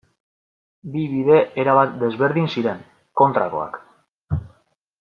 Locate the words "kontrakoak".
3.23-3.79